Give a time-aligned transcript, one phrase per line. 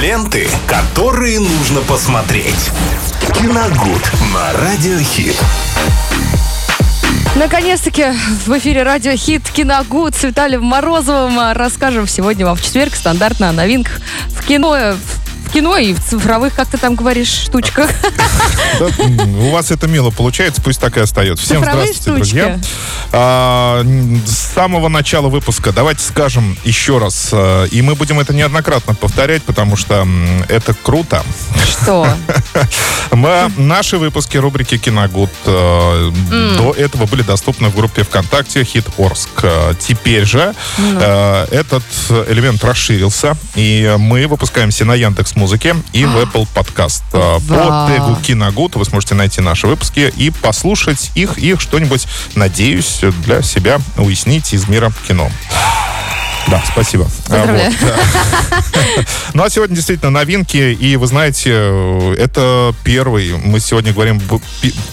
[0.00, 2.70] Ленты, которые нужно посмотреть.
[3.34, 5.36] Киногуд на Радиохит.
[7.36, 8.06] Наконец-таки
[8.46, 11.52] в эфире радио хит Киногуд с Виталием Морозовым.
[11.52, 14.00] Расскажем сегодня вам в четверг стандартно о новинках
[14.30, 15.19] в кино, в
[15.50, 17.90] кино и в цифровых, как ты там говоришь, штучках.
[18.80, 21.44] У вас это мило получается, пусть так и остается.
[21.44, 22.60] Всем здравствуйте, друзья.
[23.12, 23.84] А,
[24.26, 29.42] с самого начала выпуска давайте скажем еще раз, э, и мы будем это неоднократно повторять,
[29.42, 30.06] потому что
[30.48, 31.22] это круто.
[31.64, 32.08] Что?
[33.10, 36.10] Мы, наши выпуски рубрики «Киногуд» э,
[36.58, 39.30] до этого были доступны в группе ВКонтакте «Хит Орск».
[39.42, 41.82] Э, Теперь же э, этот
[42.28, 47.02] элемент расширился, и мы выпускаемся на Яндекс Музыке и в Apple Podcast.
[47.12, 47.88] Э, По Вау.
[47.88, 53.80] тегу «Киногуд» вы сможете найти наши выпуски и послушать их, и что-нибудь, надеюсь, для себя
[53.96, 55.30] уяснить из мира кино.
[56.50, 57.08] Да, спасибо.
[57.28, 57.70] А, Поздравляю.
[57.70, 59.04] вот, да.
[59.34, 64.20] Ну, а сегодня действительно новинки, и вы знаете, э, это первый, мы сегодня говорим,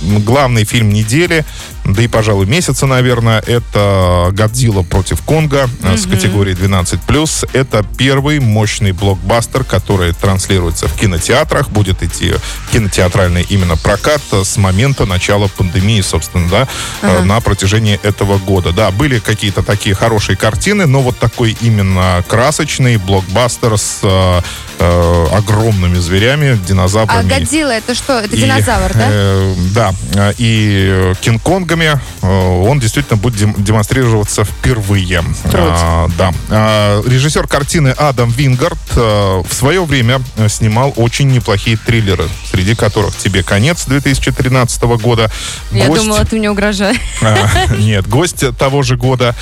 [0.00, 1.44] главный фильм недели,
[1.88, 7.48] да и, пожалуй, месяца, наверное, это «Годзилла против Конга» э, с категории 12+.
[7.54, 12.34] Это первый мощный блокбастер, который транслируется в кинотеатрах, будет идти
[12.72, 16.68] кинотеатральный именно прокат с момента начала пандемии, собственно, да,
[17.00, 18.72] э, на протяжении этого года.
[18.72, 24.42] Да, были какие-то такие хорошие картины, но вот такой именно красочный блокбастер с
[24.78, 27.28] э, огромными зверями, А динозаврами.
[27.28, 28.18] Годзилла это что?
[28.20, 29.06] Это И, динозавр, да?
[29.10, 29.94] э, да,
[30.38, 35.22] и э, Кинг-Конгами э, он действительно будет дем- демонстрироваться впервые.
[35.52, 36.32] А, да.
[36.50, 43.16] А, режиссер картины Адам Вингард э, в свое время снимал очень неплохие триллеры, среди которых
[43.16, 45.30] «Тебе конец» 2013 года.
[45.72, 46.98] Я «Гость», думала, ты мне угрожаешь.
[47.22, 49.34] а, Нет, гость того же года.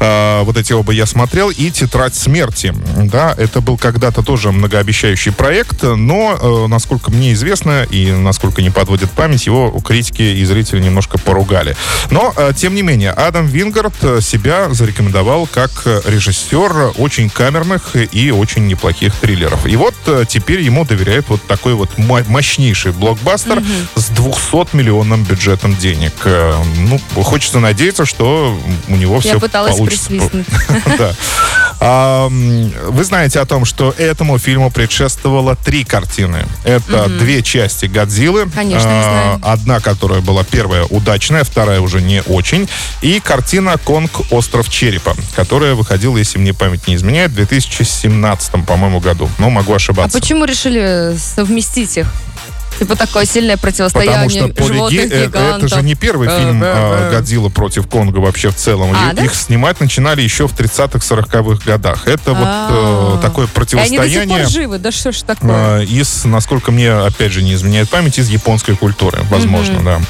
[0.00, 1.50] А, Вот эти оба я смотрел.
[1.50, 2.74] И «Тетрадь смерти».
[2.96, 8.70] Да, это был когда-то тоже многообещающий проект, но, э, насколько мне известно и насколько не
[8.70, 11.76] подводит память, его критики и зрители немножко поругали.
[12.10, 15.70] Но, э, тем не менее, Адам Вингард э, себя зарекомендовал как
[16.04, 19.66] режиссер очень камерных и очень неплохих триллеров.
[19.66, 19.94] И вот
[20.28, 23.62] теперь ему доверяют вот такой вот мо- мощнейший блокбастер
[23.94, 26.12] с 200-миллионным бюджетом денег.
[26.24, 30.08] Ну, хочется надеяться, что у него все Я пыталась получится.
[30.08, 30.46] присвистнуть.
[30.98, 32.28] Да.
[32.28, 36.46] Вы знаете о том, что этому фильму предшествовало три картины.
[36.64, 38.48] Это две части «Годзиллы».
[38.50, 39.40] Конечно, А, знаю.
[39.42, 42.68] Одна, которая была первая удачная, вторая уже не очень.
[43.00, 44.10] И картина «Конг.
[44.30, 49.28] Остров черепа», которая выходила, если мне память не изменяет, в 2017, по-моему, году.
[49.38, 50.18] Но могу А ошибаться.
[50.18, 52.06] почему решили совместить их?
[52.82, 55.62] Типа такое сильное Потому противостояние что по животных леге- э, гигантов.
[55.70, 57.10] это же не первый фильм а.
[57.12, 58.92] Годзилла против Конга вообще в целом.
[58.92, 59.12] А?
[59.22, 62.08] Их снимать начинали еще в 30-х, 40-х годах.
[62.08, 63.18] Это вот А.
[63.18, 65.82] э, такое И они до сих противостояние пор живы, да что ж такое?
[65.82, 70.00] э, из, насколько мне, опять же, не изменяет память, из японской культуры, возможно, да.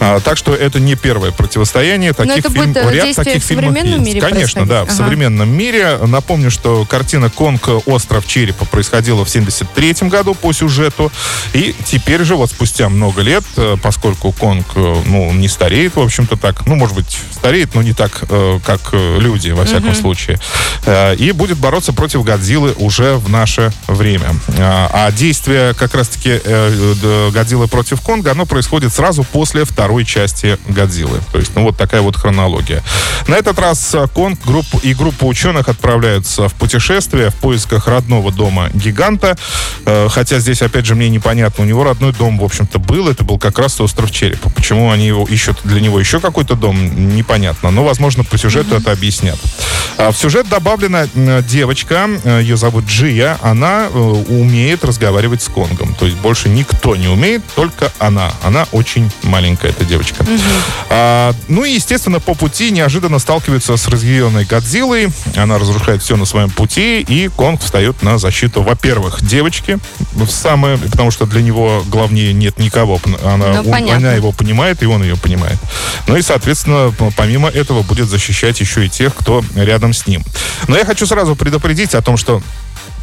[0.00, 2.12] А, так что это не первое противостояние.
[2.12, 4.14] Таких это фильм- будет, э, ряд таких в фильмов современном есть.
[4.14, 4.88] мире Конечно, да, в?
[4.88, 4.92] Ага.
[4.92, 5.98] современном мире.
[6.06, 7.68] Напомню, что картина «Конг.
[7.86, 11.10] Остров черепа» происходила в 73 году по сюжету.
[11.52, 16.00] И теперь же, вот спустя много лет, э, поскольку Конг, э, ну, не стареет, в
[16.00, 18.22] общем-то, так, ну, может быть, стареет, но не так,
[18.64, 20.38] как люди, во всяком случае,
[20.84, 24.34] э, и будет бороться против Годзиллы уже в наше время.
[24.58, 26.40] А действие как раз-таки
[27.32, 31.20] Годзиллы против Конга, оно происходит сразу после второй части Годзиллы.
[31.30, 32.82] То есть, ну, вот такая вот хронология.
[33.28, 38.32] На этот раз э, Конг групп, и группа ученых отправляются в путешествие в поисках родного
[38.32, 39.36] дома гиганта.
[39.84, 41.62] Э, Хотя здесь, опять же, мне непонятно.
[41.62, 43.08] У него родной дом, в общем-то, был.
[43.08, 44.50] Это был как раз остров Черепа.
[44.50, 47.70] Почему они его ищут для него еще какой-то дом, непонятно.
[47.70, 49.38] Но, возможно, по сюжету это объяснят.
[49.98, 53.38] А В сюжет добавлена м, девочка, э, ее зовут Джия.
[53.40, 55.94] Она э, умеет разговаривать с Конгом.
[55.94, 58.32] То есть больше никто не умеет, только она.
[58.42, 60.24] Она очень маленькая, эта девочка.
[60.88, 65.08] А, ну и, естественно, по пути неожиданно сталкивается с разъяренной Годзиллой.
[65.36, 69.78] Она разрушает все на своем пути, и Конг встает на защиту, во-первых, девочки,
[70.12, 73.00] в самое, потому что для него главнее нет никого.
[73.24, 75.58] Она, Ну, он- она его понимает, и он ее понимает.
[76.06, 80.22] Ну и, соответственно, помимо этого будет защищать еще и тех, кто рядом с ним.
[80.68, 82.42] Но я хочу сразу предупредить о том, что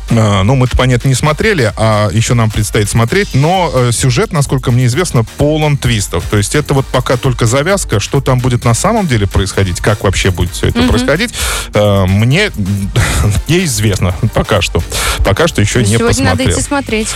[0.09, 4.85] ну, мы-то, понятно, не смотрели, а еще нам предстоит смотреть, но э, сюжет, насколько мне
[4.85, 6.25] известно, полон твистов.
[6.29, 10.03] То есть это вот пока только завязка, что там будет на самом деле происходить, как
[10.03, 11.33] вообще будет все это происходить,
[11.73, 12.51] э, мне
[13.47, 14.83] неизвестно пока что.
[15.25, 16.51] Пока что еще не Сегодня надо посмотрел.
[16.51, 17.07] идти смотреть.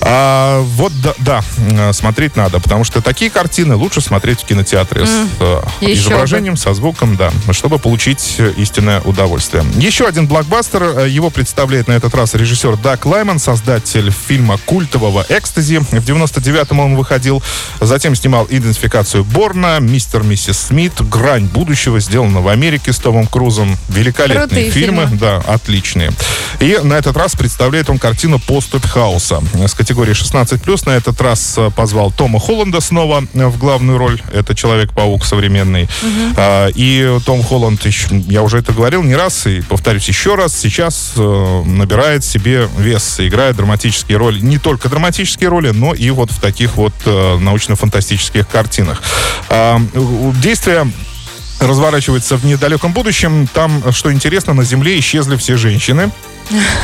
[0.00, 5.06] А, вот да, да, э, смотреть надо, потому что такие картины лучше смотреть в кинотеатре
[5.06, 9.64] с э, Еще изображением, со звуком, да, чтобы получить истинное удовольствие.
[9.76, 15.24] Еще один блокбастер, его представляет на этот раз нас режиссер Дак Лайман, создатель фильма культового
[15.30, 15.78] «Экстази».
[15.78, 17.42] В 99-м он выходил.
[17.80, 23.78] Затем снимал «Идентификацию Борна», «Мистер Миссис Смит», «Грань будущего», сделано в Америке с Томом Крузом.
[23.88, 25.04] Великолепные Крутые фильмы.
[25.04, 25.18] фильмы.
[25.18, 26.10] Да, отличные.
[26.60, 29.40] И на этот раз представляет он картину «Поступь хаоса».
[29.54, 30.86] С категории 16+.
[30.86, 34.20] На этот раз э, позвал Тома Холланда снова э, в главную роль.
[34.34, 35.88] Это Человек-паук современный.
[36.36, 37.86] А, И Том Холланд,
[38.28, 41.62] я уже это говорил не раз, и повторюсь еще раз, сейчас э,
[42.18, 44.40] набирает себе вес, играет драматические роли.
[44.40, 49.02] Не только драматические роли, но и вот в таких вот э, научно-фантастических картинах.
[49.48, 49.80] А,
[50.42, 50.90] Действие
[51.60, 53.48] разворачивается в недалеком будущем.
[53.52, 56.10] Там, что интересно, на Земле исчезли все женщины.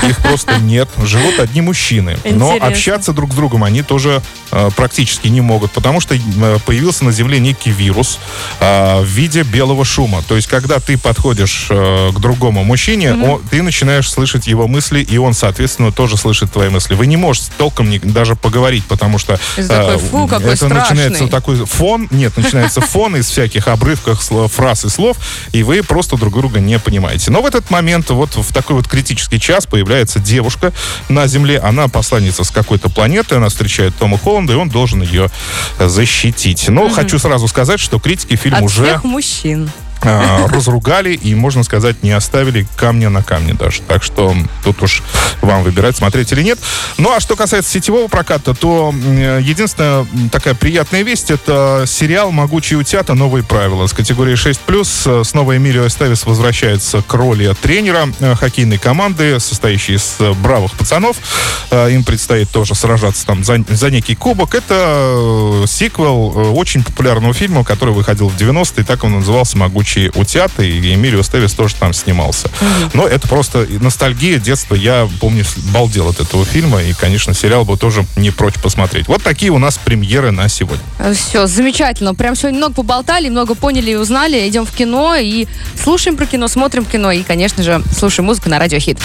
[0.08, 0.88] Их просто нет.
[1.02, 2.16] Живут одни мужчины.
[2.24, 2.66] Но Интересно.
[2.68, 7.12] общаться друг с другом они тоже э, практически не могут, потому что э, появился на
[7.12, 8.18] Земле некий вирус
[8.60, 10.22] э, в виде белого шума.
[10.26, 15.00] То есть, когда ты подходишь э, к другому мужчине, он- ты начинаешь слышать его мысли,
[15.00, 16.94] и он, соответственно, тоже слышит твои мысли.
[16.94, 20.96] Вы не можете толком ни- даже поговорить, потому что И такой, «Фу, какой это страшный».
[20.96, 24.22] начинается такой фон, нет, начинается фон из всяких обрывков
[24.52, 25.16] фраз и слов,
[25.52, 27.30] и вы просто друг друга не понимаете.
[27.30, 30.72] Но в этот момент, вот в такой вот критический час появляется девушка
[31.08, 35.30] на Земле, она посланница с какой-то планеты, она встречает Тома Холланда, и он должен ее
[35.78, 36.68] защитить.
[36.68, 39.70] Но хочу сразу сказать, что критики фильм От уже всех мужчин.
[40.04, 43.82] Э, разругали и, можно сказать, не оставили камня на камне даже.
[43.82, 45.02] Так что тут уж
[45.40, 46.58] вам выбирать, смотреть или нет.
[46.98, 52.78] Ну, а что касается сетевого проката, то м, единственная такая приятная весть, это сериал «Могучие
[52.78, 53.14] утята.
[53.14, 53.86] Новые правила».
[53.86, 54.58] С категории 6+,
[55.06, 60.72] э, снова Эмилио Эстевис возвращается к роли тренера э, хоккейной команды, состоящей из э, бравых
[60.72, 61.16] пацанов.
[61.70, 64.54] Э, Им предстоит тоже сражаться там за, за некий кубок.
[64.54, 69.93] Это э, сиквел э, очень популярного фильма, который выходил в 90-е, так он назывался «Могучие
[70.14, 72.50] утята», и Эмилио Стевис тоже там снимался.
[72.92, 74.74] Но это просто ностальгия детства.
[74.74, 79.08] Я помню, балдел от этого фильма, и, конечно, сериал бы тоже не прочь посмотреть.
[79.08, 80.82] Вот такие у нас премьеры на сегодня.
[81.14, 82.14] Все, замечательно.
[82.14, 84.48] Прям сегодня много поболтали, много поняли и узнали.
[84.48, 85.46] Идем в кино и
[85.82, 88.98] слушаем про кино, смотрим кино и, конечно же, слушаем музыку на радио Хит.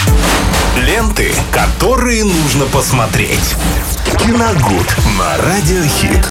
[0.76, 3.54] Ленты, которые нужно посмотреть.
[4.18, 4.86] Киногуд
[5.18, 6.26] на Радиохит.